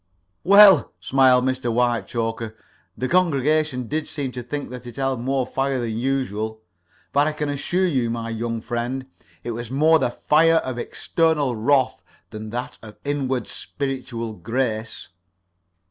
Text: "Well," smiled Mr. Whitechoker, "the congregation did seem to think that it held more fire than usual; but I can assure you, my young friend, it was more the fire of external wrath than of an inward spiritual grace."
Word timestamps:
"Well," 0.43 0.93
smiled 0.99 1.45
Mr. 1.45 1.71
Whitechoker, 1.71 2.55
"the 2.97 3.07
congregation 3.07 3.87
did 3.87 4.07
seem 4.07 4.31
to 4.31 4.41
think 4.41 4.71
that 4.71 4.87
it 4.87 4.95
held 4.95 5.19
more 5.19 5.45
fire 5.45 5.79
than 5.79 5.95
usual; 5.95 6.63
but 7.13 7.27
I 7.27 7.33
can 7.33 7.49
assure 7.49 7.85
you, 7.85 8.09
my 8.09 8.31
young 8.31 8.61
friend, 8.61 9.05
it 9.43 9.51
was 9.51 9.69
more 9.69 9.99
the 9.99 10.09
fire 10.09 10.55
of 10.55 10.79
external 10.79 11.55
wrath 11.55 12.01
than 12.31 12.51
of 12.51 12.79
an 12.81 12.95
inward 13.05 13.45
spiritual 13.47 14.33
grace." 14.33 15.09